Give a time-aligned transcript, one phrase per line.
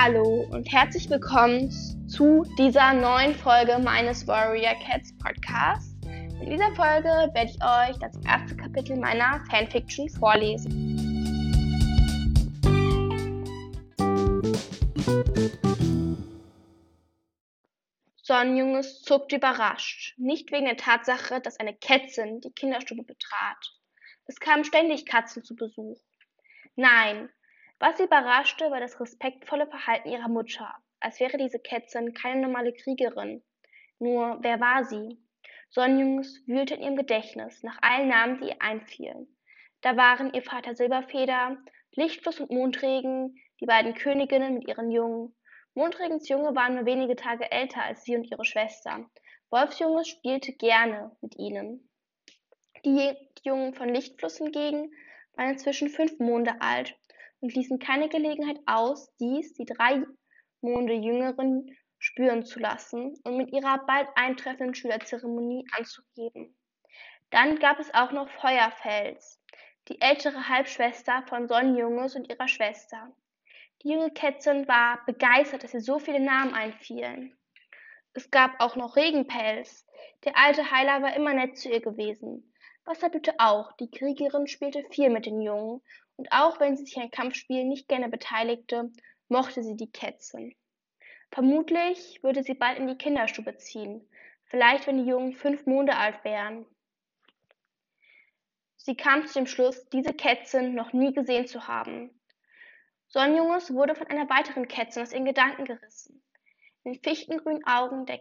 [0.00, 1.72] Hallo und herzlich willkommen
[2.08, 5.96] zu dieser neuen Folge meines Warrior Cats Podcasts.
[6.40, 10.70] In dieser Folge werde ich euch das erste Kapitel meiner Fanfiction vorlesen.
[18.22, 23.74] Sonnenjunges zuckte überrascht, nicht wegen der Tatsache, dass eine Kätzin die Kinderstube betrat.
[24.26, 25.98] Es kamen ständig Katzen zu Besuch.
[26.76, 27.30] Nein,
[27.80, 32.72] was sie überraschte, war das respektvolle Verhalten ihrer Mutter, als wäre diese Kätzin keine normale
[32.72, 33.44] Kriegerin.
[34.00, 35.18] Nur, wer war sie?
[35.70, 39.28] Sonnenjungs wühlte in ihrem Gedächtnis nach allen Namen, die ihr einfielen.
[39.80, 41.56] Da waren ihr Vater Silberfeder,
[41.92, 45.36] Lichtfluss und Mondregen, die beiden Königinnen mit ihren Jungen.
[45.74, 49.08] Mondregens Junge waren nur wenige Tage älter als sie und ihre Schwester.
[49.50, 51.88] Wolfsjunge spielte gerne mit ihnen.
[52.84, 54.92] Die Jungen von Lichtfluss hingegen
[55.34, 56.97] waren inzwischen fünf Monde alt
[57.40, 60.02] und ließen keine Gelegenheit aus, dies die drei
[60.60, 66.56] Monde Jüngeren spüren zu lassen und mit ihrer bald eintreffenden Schülerzeremonie anzugeben.
[67.30, 69.40] Dann gab es auch noch Feuerfels,
[69.88, 73.14] die ältere Halbschwester von Sonnenjunges und ihrer Schwester.
[73.82, 77.36] Die junge Kätzin war begeistert, dass ihr so viele Namen einfielen.
[78.14, 79.86] Es gab auch noch Regenpelz.
[80.24, 82.47] Der alte Heiler war immer nett zu ihr gewesen.
[82.88, 83.72] Wasserblüte auch.
[83.72, 85.82] Die Kriegerin spielte viel mit den Jungen
[86.16, 88.90] und auch wenn sie sich an Kampfspielen nicht gerne beteiligte,
[89.28, 90.54] mochte sie die Kätzchen.
[91.30, 94.08] Vermutlich würde sie bald in die Kinderstube ziehen,
[94.44, 96.64] vielleicht wenn die Jungen fünf Monde alt wären.
[98.76, 102.18] Sie kam zu dem Schluss, diese Kätzchen noch nie gesehen zu haben.
[103.08, 106.22] Sonnenjunges wurde von einer weiteren Kätzchen aus ihren Gedanken gerissen.
[106.84, 108.20] In den fichtengrünen Augen der,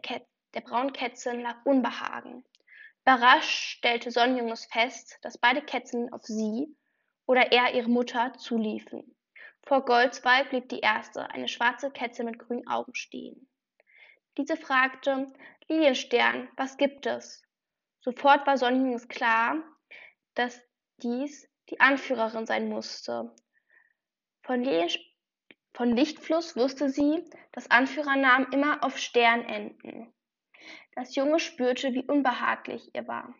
[0.53, 2.43] der braunen Kätzchen lag Unbehagen.
[3.07, 6.75] Überrascht stellte Sonnenjunges fest, dass beide Kätzchen auf sie
[7.25, 9.15] oder eher ihre Mutter zuliefen.
[9.63, 13.49] Vor Goldsweib blieb die erste, eine schwarze Kätze mit grünen Augen stehen.
[14.37, 15.31] Diese fragte,
[15.69, 17.41] Lilienstern, was gibt es?
[18.01, 19.55] Sofort war Sonnenjunges klar,
[20.33, 20.61] dass
[20.97, 23.33] dies die Anführerin sein musste.
[24.43, 24.65] Von,
[25.73, 30.13] von Lichtfluss wusste sie, dass Anführernamen immer auf Stern enden.
[30.95, 33.33] Das Junge spürte, wie unbehaglich ihr war.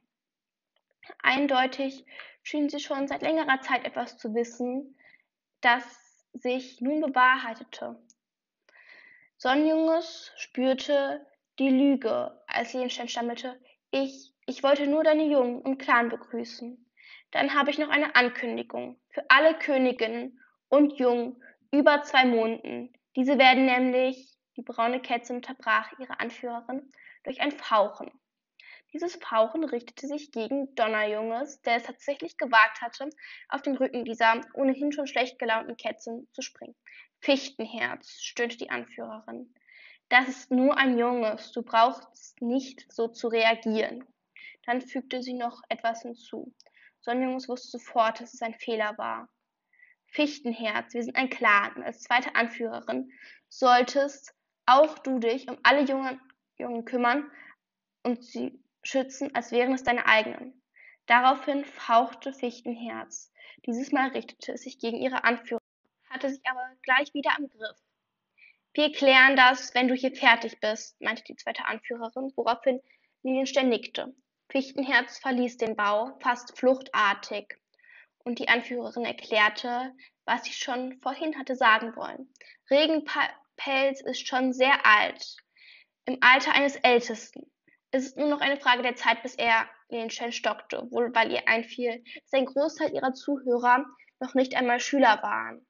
[1.23, 2.05] Eindeutig
[2.43, 4.97] schien sie schon seit längerer Zeit etwas zu wissen,
[5.61, 5.83] das
[6.33, 7.97] sich nun bewahrheitete.
[9.37, 11.25] Sonnenjunges spürte
[11.59, 13.59] die Lüge, als Lilienstein stammelte,
[13.91, 16.85] ich, ich wollte nur deine Jungen und Clan begrüßen.
[17.31, 20.39] Dann habe ich noch eine Ankündigung für alle Königinnen
[20.69, 22.93] und Jungen über zwei Monden.
[23.15, 26.91] Diese werden nämlich, die braune Kätze unterbrach ihre Anführerin,
[27.23, 28.11] durch ein Fauchen.
[28.93, 33.09] Dieses Fauchen richtete sich gegen Donnerjunges, der es tatsächlich gewagt hatte,
[33.49, 36.75] auf den Rücken dieser ohnehin schon schlecht gelaunten Kätzchen zu springen.
[37.19, 39.53] Fichtenherz, stöhnte die Anführerin.
[40.09, 44.05] Das ist nur ein Junges, du brauchst nicht so zu reagieren.
[44.65, 46.53] Dann fügte sie noch etwas hinzu.
[47.01, 49.29] Sonnenjunges wusste sofort, dass es ein Fehler war.
[50.07, 53.11] Fichtenherz, wir sind ein Clan als zweite Anführerin
[53.49, 54.33] solltest
[54.67, 56.21] auch du dich um alle Jungen,
[56.57, 57.31] Jungen kümmern
[58.03, 60.61] und sie schützen, als wären es deine eigenen.
[61.07, 63.31] Daraufhin fauchte Fichtenherz.
[63.65, 65.61] Dieses Mal richtete es sich gegen ihre Anführer,
[66.09, 67.77] hatte sich aber gleich wieder am Griff.
[68.73, 72.79] Wir klären das, wenn du hier fertig bist, meinte die zweite Anführerin, woraufhin
[73.23, 74.13] Lilienstein nickte.
[74.49, 77.57] Fichtenherz verließ den Bau, fast fluchtartig,
[78.23, 79.93] und die Anführerin erklärte,
[80.25, 82.31] was sie schon vorhin hatte sagen wollen.
[83.57, 85.37] Regenpelz ist schon sehr alt,
[86.05, 87.51] im Alter eines Ältesten.
[87.91, 91.31] Es ist nur noch eine Frage der Zeit, bis er den Shell stockte, wohl weil
[91.31, 93.85] ihr einfiel, dass ein Großteil ihrer Zuhörer
[94.19, 95.65] noch nicht einmal Schüler waren.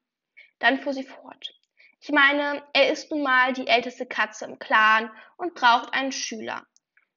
[0.58, 1.54] Dann fuhr sie fort.
[2.00, 6.66] Ich meine, er ist nun mal die älteste Katze im Clan und braucht einen Schüler.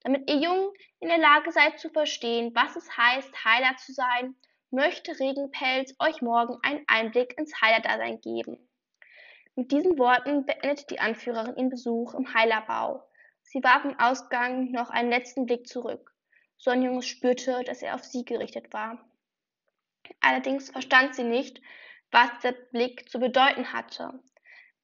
[0.03, 4.35] Damit ihr Jungen in der Lage seid zu verstehen, was es heißt, Heiler zu sein,
[4.71, 8.70] möchte Regenpelz euch morgen einen Einblick ins Heilerdasein geben.
[9.56, 13.03] Mit diesen Worten beendete die Anführerin ihren Besuch im Heilerbau
[13.44, 16.13] Sie warf im Ausgang noch einen letzten Blick zurück.
[16.57, 19.03] Sonnenjunges spürte, dass er auf sie gerichtet war.
[20.21, 21.62] Allerdings verstand sie nicht,
[22.12, 24.21] was der Blick zu bedeuten hatte.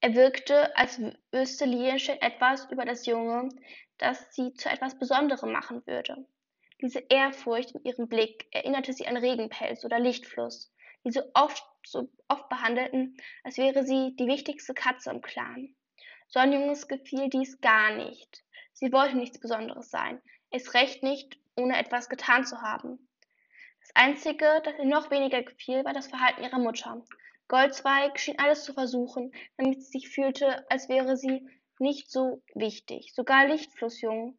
[0.02, 1.00] Er wirkte, als
[1.32, 3.50] wüsste Lilienstein etwas über das Junge,
[3.98, 6.28] das sie zu etwas Besonderem machen würde.
[6.82, 10.72] Diese Ehrfurcht in ihrem Blick erinnerte sie an Regenpelz oder Lichtfluss,
[11.04, 15.76] die so oft, so oft behandelten, als wäre sie die wichtigste Katze im Clan.
[16.28, 18.44] Sonnenjunges gefiel dies gar nicht.
[18.74, 20.22] Sie wollte nichts Besonderes sein,
[20.52, 23.08] es recht nicht, ohne etwas getan zu haben.
[23.82, 27.02] Das Einzige, das ihr noch weniger gefiel, war das Verhalten ihrer Mutter.
[27.48, 31.48] Goldzweig schien alles zu versuchen, damit sie sich fühlte, als wäre sie
[31.80, 33.14] nicht so wichtig.
[33.14, 34.38] Sogar Lichtflussjungen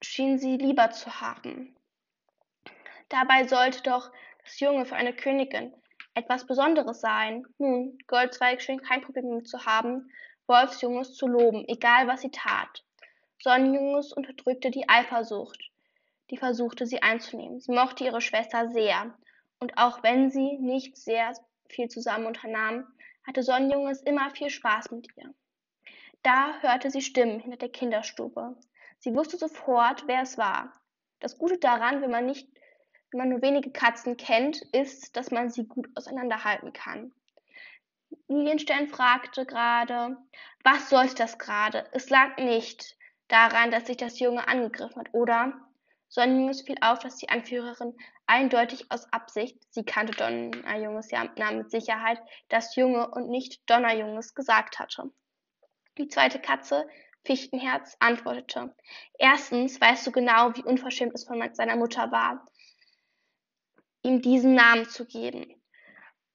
[0.00, 1.76] schien sie lieber zu haben.
[3.08, 4.12] Dabei sollte doch
[4.46, 5.74] das Junge für eine Königin
[6.14, 7.44] etwas Besonderes sein.
[7.58, 10.10] Nun, Goldzweig schien kein Problem damit zu haben,
[10.46, 12.84] Wolfsjunges zu loben, egal was sie tat.
[13.38, 15.70] Sonnenjunges unterdrückte die Eifersucht,
[16.30, 17.60] die versuchte, sie einzunehmen.
[17.60, 19.14] Sie mochte ihre Schwester sehr,
[19.58, 21.32] und auch wenn sie nicht sehr
[21.68, 22.86] viel zusammen unternahm,
[23.26, 25.34] hatte Sonnenjunges immer viel Spaß mit ihr.
[26.22, 28.56] Da hörte sie Stimmen hinter der Kinderstube.
[28.98, 30.72] Sie wusste sofort, wer es war.
[31.20, 32.48] Das Gute daran, wenn man nicht,
[33.16, 37.12] man nur wenige Katzen kennt, ist, dass man sie gut auseinanderhalten kann.
[38.28, 40.16] Lilienstern fragte gerade,
[40.64, 41.88] was sollte das gerade?
[41.92, 42.96] Es lag nicht
[43.28, 45.52] daran, dass sich das Junge angegriffen hat, oder?
[46.08, 47.96] Sonnenjunges fiel auf, dass die Anführerin
[48.26, 54.78] eindeutig aus Absicht, sie kannte Donnerjunges ja mit Sicherheit, das Junge und nicht Donnerjunges gesagt
[54.78, 55.10] hatte.
[55.98, 56.88] Die zweite Katze,
[57.24, 58.74] Fichtenherz, antwortete.
[59.18, 62.46] Erstens weißt du genau, wie unverschämt es von seiner Mutter war,
[64.06, 65.60] ihm diesen Namen zu geben.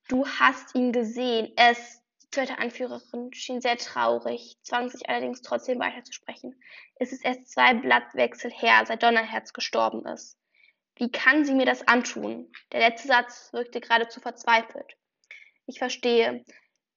[0.10, 1.54] Du hast ihn gesehen.
[1.56, 6.62] Es, die zweite Anführerin, schien sehr traurig, zwang sich allerdings trotzdem weiterzusprechen.
[6.96, 10.38] Es ist erst zwei Blattwechsel her, seit Donnerherz gestorben ist.
[10.98, 12.52] Wie kann sie mir das antun?
[12.74, 14.98] Der letzte Satz wirkte geradezu verzweifelt.
[15.66, 16.44] Ich verstehe.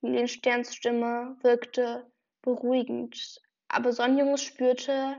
[0.02, 2.10] Liliensterns Stimme wirkte
[2.42, 5.16] beruhigend, aber Sonnenjunges spürte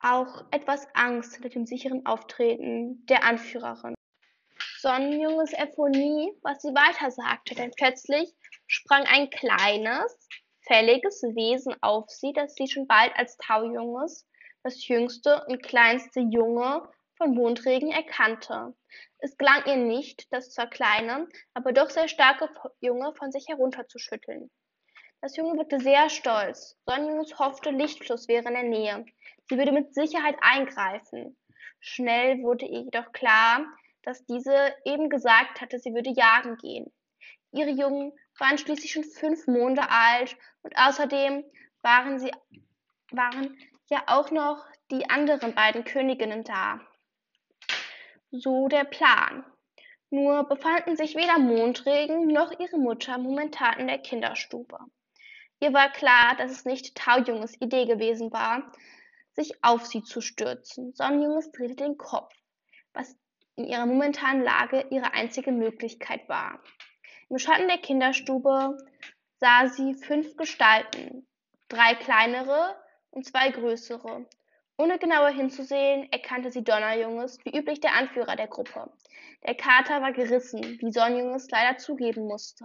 [0.00, 3.94] auch etwas Angst hinter dem sicheren Auftreten der Anführerin.
[4.80, 8.32] Sonnenjunges erfuhr nie, was sie weiter sagte, denn plötzlich
[8.66, 10.28] sprang ein kleines,
[10.66, 14.26] fälliges Wesen auf sie, das sie schon bald als Taujunges,
[14.62, 18.74] das jüngste und kleinste Junge von Mondregen erkannte.
[19.18, 22.48] Es gelang ihr nicht, das zwar kleine, aber doch sehr starke
[22.80, 24.50] Junge von sich herunterzuschütteln.
[25.20, 26.76] Das Junge wirkte sehr stolz.
[26.86, 29.04] Sonnenjunges hoffte, Lichtfluss wäre in der Nähe.
[29.48, 31.36] Sie würde mit Sicherheit eingreifen.
[31.80, 33.66] Schnell wurde ihr jedoch klar,
[34.02, 36.92] dass diese eben gesagt hatte, sie würde jagen gehen.
[37.52, 41.44] Ihre Jungen waren schließlich schon fünf Monate alt und außerdem
[41.82, 42.30] waren sie
[43.10, 43.58] waren
[43.90, 46.80] ja auch noch die anderen beiden Königinnen da.
[48.30, 49.44] So der Plan.
[50.10, 54.78] Nur befanden sich weder Mondregen noch ihre Mutter momentan in der Kinderstube.
[55.60, 58.72] Ihr war klar, dass es nicht Taujunges Idee gewesen war,
[59.32, 60.94] sich auf sie zu stürzen.
[60.94, 62.32] Sonnenjunges drehte den Kopf,
[62.92, 63.16] was
[63.58, 66.62] in ihrer momentanen Lage ihre einzige Möglichkeit war.
[67.28, 68.78] Im Schatten der Kinderstube
[69.40, 71.26] sah sie fünf Gestalten,
[71.68, 72.76] drei kleinere
[73.10, 74.26] und zwei größere.
[74.78, 78.92] Ohne genauer hinzusehen, erkannte sie Donnerjunges, wie üblich der Anführer der Gruppe.
[79.44, 82.64] Der Kater war gerissen, wie Sonnenjunges leider zugeben musste.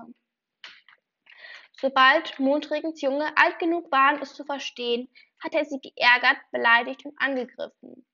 [1.82, 5.10] Sobald Mondregens Junge alt genug waren, es zu verstehen,
[5.44, 8.06] hatte er sie geärgert, beleidigt und angegriffen.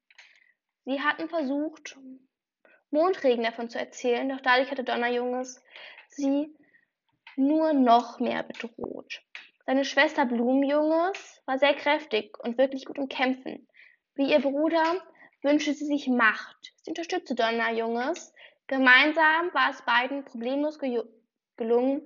[0.86, 1.98] Sie hatten versucht,
[2.91, 5.63] Mondregen davon zu erzählen, doch dadurch hatte Donnerjunges
[6.07, 6.56] sie
[7.36, 9.21] nur noch mehr bedroht.
[9.65, 13.68] Seine Schwester Blumenjunges war sehr kräftig und wirklich gut im Kämpfen.
[14.15, 15.01] Wie ihr Bruder
[15.44, 16.74] wünschte sie sich Macht.
[16.81, 18.33] Sie unterstützte Donnerjunges.
[18.68, 22.01] Gemeinsam war es beiden problemlos gelungen,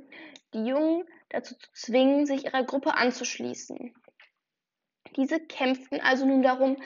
[0.54, 3.94] die Jungen dazu zu zwingen, sich ihrer Gruppe anzuschließen.
[5.16, 6.78] Diese kämpften also nun darum,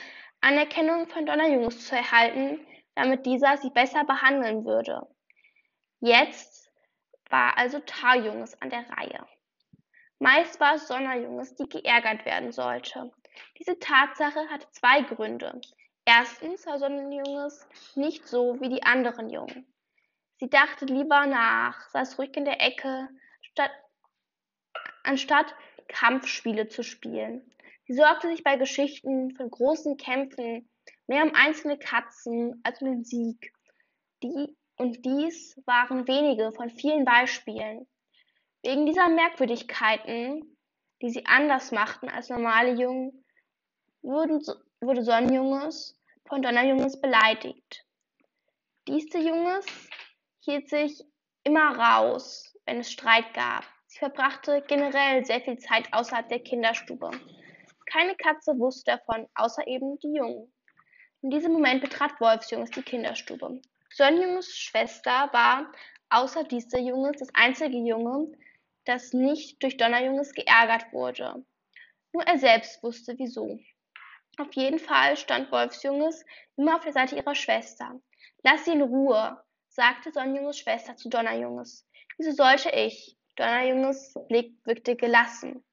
[0.42, 2.60] Anerkennung von Donnerjunges zu erhalten,
[2.98, 5.08] damit dieser sie besser behandeln würde.
[6.00, 6.72] Jetzt
[7.30, 9.24] war also Tarjunges an der Reihe.
[10.18, 13.12] Meist war es Sonnerjunges, die geärgert werden sollte.
[13.60, 15.62] Diese Tatsache hatte zwei Gründe.
[16.06, 19.72] Erstens war Sonnenjunges nicht so wie die anderen Jungen.
[20.38, 23.10] Sie dachte lieber nach, saß ruhig in der Ecke,
[23.42, 23.72] statt
[25.04, 25.54] anstatt
[25.88, 27.54] Kampfspiele zu spielen.
[27.86, 30.68] Sie sorgte sich bei Geschichten von großen Kämpfen
[31.08, 33.52] mehr um einzelne Katzen als um den Sieg.
[34.24, 37.88] Die und dies waren wenige von vielen Beispielen.
[38.64, 40.58] Wegen dieser Merkwürdigkeiten,
[41.02, 43.26] die sie anders machten als normale Jungen,
[44.02, 44.42] wurden,
[44.82, 47.86] wurde Sonnenjunges von Donnerjunges beleidigt.
[48.88, 49.66] Diese Junges
[50.42, 51.04] hielt sich
[51.44, 53.64] immer raus, wenn es Streit gab.
[53.88, 57.12] Sie verbrachte generell sehr viel Zeit außerhalb der Kinderstube.
[57.92, 60.54] Keine Katze wusste davon, außer eben die Jungen.
[61.22, 63.60] In diesem Moment betrat Wolfsjunges die Kinderstube.
[63.90, 65.72] Sonnenjunges Schwester war
[66.10, 68.32] außer dieser Junges das einzige Junge,
[68.86, 71.44] das nicht durch Donnerjunges geärgert wurde.
[72.14, 73.60] Nur er selbst wusste wieso.
[74.38, 76.24] Auf jeden Fall stand Wolfsjunges
[76.56, 78.00] immer auf der Seite ihrer Schwester.
[78.44, 81.88] Lass sie in Ruhe, sagte Sonnenjunges Schwester zu Donnerjunges.
[82.18, 83.18] Wieso sollte ich?
[83.36, 85.64] Donnerjunges Blick wirkte gelassen.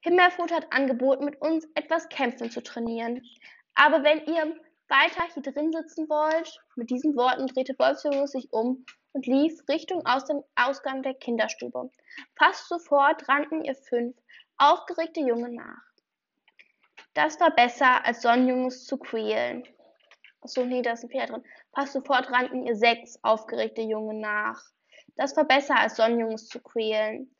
[0.00, 3.22] Himmelfrot hat angeboten, mit uns etwas Kämpfen zu trainieren.
[3.78, 4.56] Aber wenn ihr
[4.88, 10.04] weiter hier drin sitzen wollt, mit diesen Worten drehte Wolfsjunges sich um und lief Richtung
[10.04, 11.88] aus dem Ausgang der Kinderstube.
[12.36, 14.16] Fast sofort rannten ihr fünf
[14.56, 15.82] aufgeregte Jungen nach.
[17.14, 19.62] Das war besser, als Sonnenjunges zu quälen.
[20.40, 21.44] Achso, nee, da ist ein Fehler drin.
[21.72, 24.60] Fast sofort rannten ihr sechs aufgeregte Jungen nach.
[25.14, 27.32] Das war besser, als Sonnenjunges zu quälen.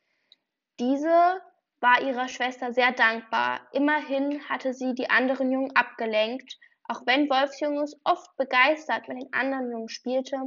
[0.79, 1.41] Diese
[1.81, 3.61] war ihrer Schwester sehr dankbar.
[3.71, 6.57] Immerhin hatte sie die anderen Jungen abgelenkt,
[6.87, 10.37] auch wenn Wolfsjunges oft begeistert mit den anderen Jungen spielte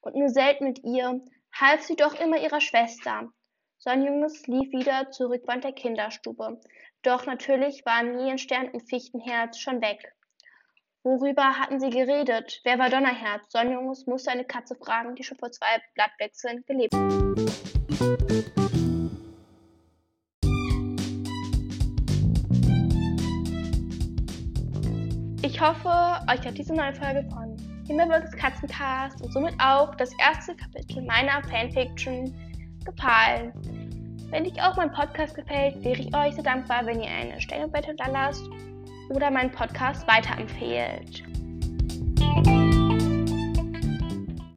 [0.00, 1.20] und nur selten mit ihr,
[1.54, 3.28] half sie doch immer ihrer Schwester.
[3.78, 6.60] Sonnenjunges lief wieder zur Rückwand der Kinderstube.
[7.02, 10.12] Doch natürlich waren Lilienstern und Fichtenherz schon weg.
[11.04, 12.60] Worüber hatten sie geredet?
[12.64, 13.44] Wer war Donnerherz?
[13.52, 18.85] Sonnenjunges musste eine Katze fragen, die schon vor zwei Blattwechseln gelebt hat.
[25.46, 25.88] Ich hoffe,
[26.28, 31.40] euch hat diese neue Folge von Himmelwolkes Katzencast und somit auch das erste Kapitel meiner
[31.44, 32.34] Fanfiction
[32.84, 33.52] gefallen.
[34.30, 37.96] Wenn euch auch mein Podcast gefällt, wäre ich euch sehr dankbar, wenn ihr eine Stellenbewertung
[37.96, 38.42] da lasst
[39.10, 41.22] oder meinen Podcast weiterempfehlt.